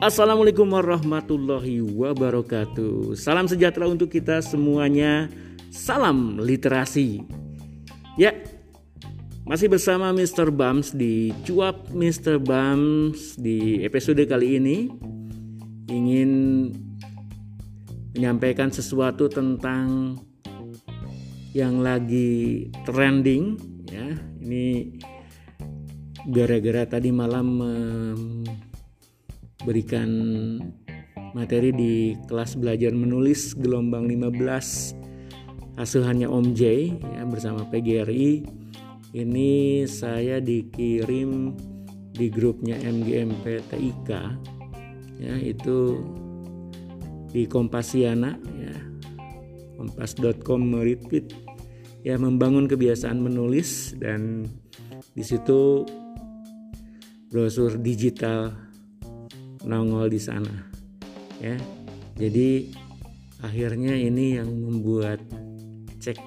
[0.00, 3.12] Assalamualaikum warahmatullahi wabarakatuh.
[3.20, 5.28] Salam sejahtera untuk kita semuanya.
[5.68, 7.20] Salam literasi.
[8.16, 8.32] Ya,
[9.44, 10.48] masih bersama Mr.
[10.48, 12.40] Bams di Cuap Mr.
[12.40, 14.88] Bams di episode kali ini
[15.92, 16.30] ingin
[18.16, 20.16] menyampaikan sesuatu tentang
[21.52, 24.16] yang lagi trending ya.
[24.40, 24.96] Ini
[26.24, 27.60] gara-gara tadi malam
[29.64, 30.10] berikan
[31.36, 31.94] materi di
[32.26, 36.62] kelas belajar menulis gelombang 15 asuhannya Om J
[36.98, 38.44] ya, bersama PGRI
[39.14, 41.54] ini saya dikirim
[42.14, 44.10] di grupnya MGMP TIK
[45.20, 46.00] ya itu
[47.30, 48.74] di Kompasiana ya.
[49.80, 51.32] Kompas.com meretweet
[52.04, 54.44] ya membangun kebiasaan menulis dan
[55.16, 55.88] di situ
[57.32, 58.69] brosur digital
[59.64, 60.54] nongol di sana
[61.40, 61.56] ya.
[62.20, 62.68] Jadi
[63.40, 65.20] akhirnya ini yang membuat
[66.00, 66.20] cek.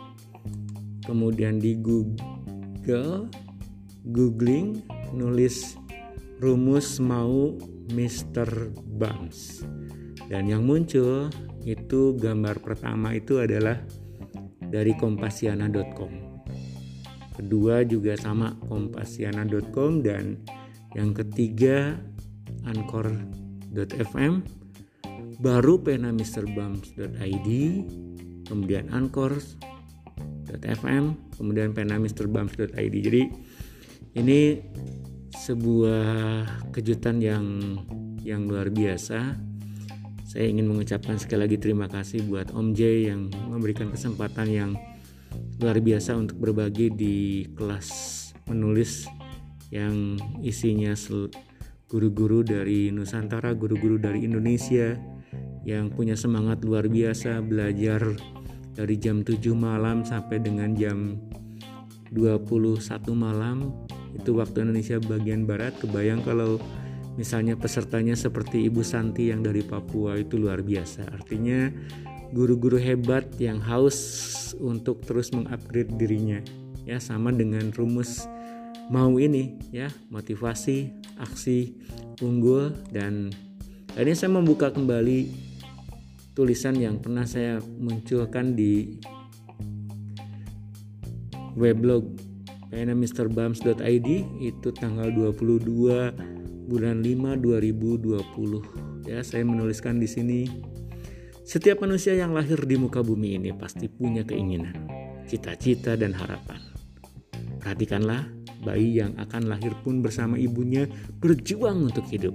[1.03, 3.27] Kemudian di Google
[4.03, 4.83] googling
[5.15, 5.75] nulis
[6.43, 7.55] rumus mau
[7.91, 8.71] Mr.
[8.99, 9.63] Bums
[10.27, 11.31] dan yang muncul
[11.63, 13.79] itu gambar pertama itu adalah
[14.59, 16.11] dari kompasiana.com
[17.35, 20.39] kedua juga sama kompasiana.com dan
[20.95, 21.95] yang ketiga
[22.67, 24.33] anchor.fm
[25.43, 27.49] baru pena mrbums.id
[28.47, 29.55] kemudian anchor.fm
[31.35, 33.23] kemudian pena mrbums.id jadi
[34.13, 34.61] ini
[35.33, 37.45] sebuah kejutan yang
[38.23, 39.35] yang luar biasa.
[40.23, 44.71] Saya ingin mengucapkan sekali lagi terima kasih buat Om J yang memberikan kesempatan yang
[45.61, 47.89] luar biasa untuk berbagi di kelas
[48.49, 49.05] menulis
[49.69, 50.93] yang isinya
[51.93, 54.97] guru-guru dari Nusantara, guru-guru dari Indonesia
[55.61, 58.01] yang punya semangat luar biasa belajar
[58.73, 61.21] dari jam 7 malam sampai dengan jam
[62.09, 62.81] 21
[63.13, 63.85] malam.
[64.17, 65.77] Itu waktu Indonesia bagian barat.
[65.77, 66.57] Kebayang kalau
[67.13, 71.13] misalnya pesertanya seperti Ibu Santi yang dari Papua itu luar biasa.
[71.13, 71.69] Artinya
[72.33, 73.93] guru-guru hebat yang haus
[74.57, 76.41] untuk terus mengupgrade dirinya.
[76.89, 78.25] Ya sama dengan rumus
[78.93, 81.73] mau ini ya motivasi aksi
[82.21, 83.33] unggul dan
[83.97, 85.33] ini saya membuka kembali
[86.37, 89.01] tulisan yang pernah saya munculkan di
[91.57, 92.05] weblog.
[92.73, 94.09] Pnmrbams.id
[94.41, 95.61] itu tanggal 22
[96.65, 100.49] bulan 5 2020 ya saya menuliskan di sini
[101.45, 104.89] setiap manusia yang lahir di muka bumi ini pasti punya keinginan
[105.29, 106.57] cita-cita dan harapan.
[107.61, 110.87] Perhatikanlah bayi yang akan lahir pun bersama ibunya
[111.19, 112.33] berjuang untuk hidup.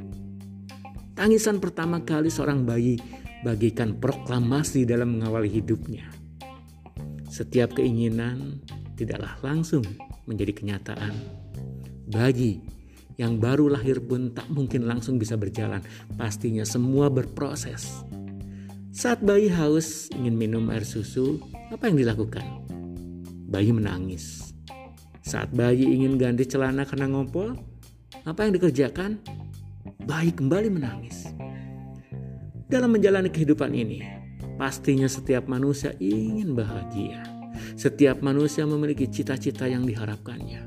[1.18, 3.00] Tangisan pertama kali seorang bayi
[3.42, 6.06] bagikan proklamasi dalam mengawali hidupnya.
[7.26, 8.62] Setiap keinginan
[8.94, 9.82] tidaklah langsung
[10.30, 11.14] menjadi kenyataan.
[12.08, 12.62] Bagi
[13.18, 15.82] yang baru lahir pun tak mungkin langsung bisa berjalan,
[16.14, 18.06] pastinya semua berproses.
[18.94, 22.46] Saat bayi haus ingin minum air susu, apa yang dilakukan?
[23.50, 24.48] Bayi menangis
[25.28, 27.52] saat bayi ingin ganti celana karena ngompol,
[28.24, 29.20] apa yang dikerjakan?
[30.08, 31.28] Bayi kembali menangis.
[32.64, 34.00] Dalam menjalani kehidupan ini,
[34.56, 37.20] pastinya setiap manusia ingin bahagia.
[37.76, 40.64] Setiap manusia memiliki cita-cita yang diharapkannya.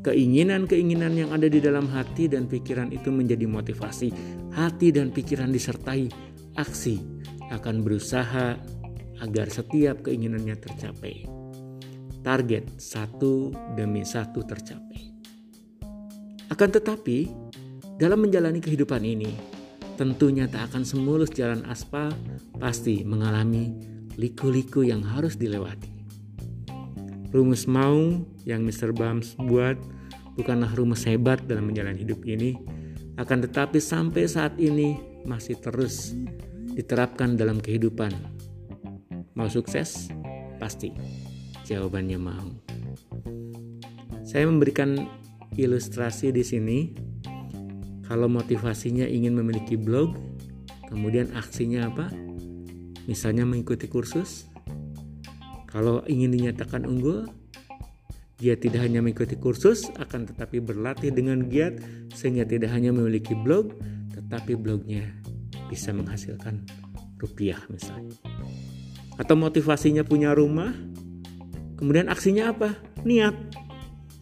[0.00, 4.08] Keinginan-keinginan yang ada di dalam hati dan pikiran itu menjadi motivasi.
[4.56, 6.08] Hati dan pikiran disertai
[6.56, 7.04] aksi
[7.52, 8.56] akan berusaha
[9.20, 11.43] agar setiap keinginannya tercapai
[12.24, 15.12] target satu demi satu tercapai.
[16.48, 17.28] Akan tetapi,
[18.00, 19.30] dalam menjalani kehidupan ini,
[20.00, 22.10] tentunya tak akan semulus jalan aspal,
[22.56, 23.76] pasti mengalami
[24.16, 25.92] liku-liku yang harus dilewati.
[27.34, 28.94] Rumus mau yang Mr.
[28.94, 29.74] Bams buat
[30.38, 32.54] bukanlah rumus hebat dalam menjalani hidup ini,
[33.18, 36.14] akan tetapi sampai saat ini masih terus
[36.74, 38.10] diterapkan dalam kehidupan.
[39.34, 40.10] Mau sukses?
[40.62, 40.94] Pasti.
[41.64, 42.48] Jawabannya mau.
[44.20, 45.00] Saya memberikan
[45.56, 46.78] ilustrasi di sini.
[48.04, 50.12] Kalau motivasinya ingin memiliki blog,
[50.92, 52.12] kemudian aksinya apa?
[53.08, 54.44] Misalnya mengikuti kursus.
[55.72, 57.24] Kalau ingin dinyatakan unggul,
[58.36, 61.80] dia tidak hanya mengikuti kursus, akan tetapi berlatih dengan giat
[62.12, 63.72] sehingga tidak hanya memiliki blog,
[64.12, 65.16] tetapi blognya
[65.72, 66.60] bisa menghasilkan
[67.16, 68.12] rupiah misalnya.
[69.16, 70.76] Atau motivasinya punya rumah,
[71.74, 72.78] Kemudian aksinya apa?
[73.02, 73.34] Niat.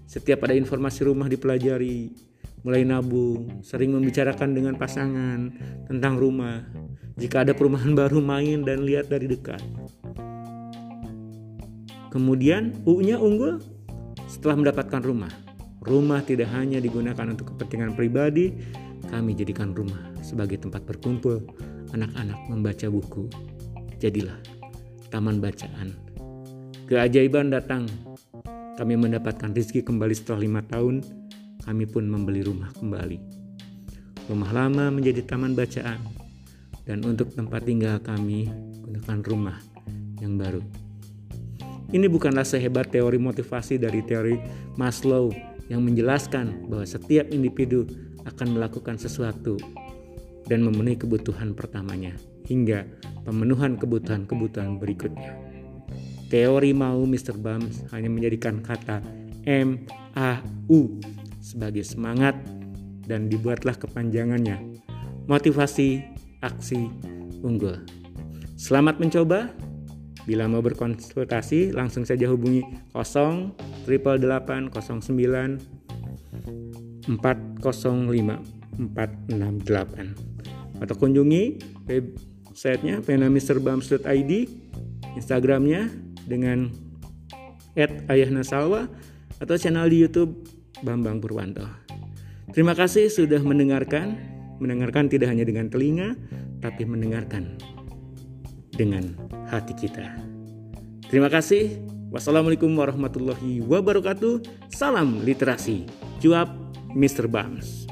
[0.08, 2.12] Setiap ada informasi rumah dipelajari,
[2.64, 5.52] mulai nabung, sering membicarakan dengan pasangan
[5.88, 6.64] tentang rumah.
[7.16, 9.60] Jika ada perumahan baru main dan lihat dari dekat.
[12.12, 13.56] Kemudian U-nya unggul
[14.28, 15.32] setelah mendapatkan rumah.
[15.82, 18.52] Rumah tidak hanya digunakan untuk kepentingan pribadi,
[19.08, 21.42] kami jadikan rumah sebagai tempat berkumpul
[21.96, 23.26] anak-anak membaca buku.
[23.96, 24.38] Jadilah
[25.10, 26.11] taman bacaan.
[26.92, 27.88] Keajaiban datang.
[28.76, 31.00] Kami mendapatkan rezeki kembali setelah lima tahun.
[31.64, 33.16] Kami pun membeli rumah kembali.
[34.28, 35.96] Rumah lama menjadi taman bacaan.
[36.84, 38.44] Dan untuk tempat tinggal kami
[38.84, 39.56] gunakan rumah
[40.20, 40.60] yang baru.
[41.96, 44.36] Ini bukanlah sehebat teori motivasi dari teori
[44.76, 45.32] Maslow
[45.72, 47.88] yang menjelaskan bahwa setiap individu
[48.28, 49.56] akan melakukan sesuatu
[50.44, 52.12] dan memenuhi kebutuhan pertamanya
[52.44, 52.84] hingga
[53.24, 55.51] pemenuhan kebutuhan-kebutuhan berikutnya.
[56.32, 57.36] Teori mau Mr.
[57.36, 59.04] Bums hanya menjadikan kata
[59.44, 59.84] M,
[60.16, 60.40] A,
[60.72, 60.96] U
[61.44, 62.32] sebagai semangat
[63.04, 64.80] dan dibuatlah kepanjangannya.
[65.28, 66.00] Motivasi,
[66.40, 66.88] aksi,
[67.44, 67.84] unggul.
[68.56, 69.52] Selamat mencoba.
[70.24, 72.64] Bila mau berkonsultasi, langsung saja hubungi
[72.96, 73.52] 0
[73.84, 84.32] 888 09 405 468 atau kunjungi websitenya penamisterbams.id
[85.18, 86.70] Instagramnya dengan
[88.08, 88.88] @ayahnasalwa
[89.40, 90.44] atau channel di YouTube
[90.82, 91.64] Bambang Purwanto.
[92.52, 94.18] Terima kasih sudah mendengarkan,
[94.60, 96.18] mendengarkan tidak hanya dengan telinga,
[96.60, 97.56] tapi mendengarkan
[98.76, 99.16] dengan
[99.48, 100.16] hati kita.
[101.08, 101.80] Terima kasih.
[102.12, 104.68] Wassalamualaikum warahmatullahi wabarakatuh.
[104.68, 105.88] Salam literasi.
[106.20, 106.52] Cuap
[106.92, 107.24] Mr.
[107.24, 107.91] Bams.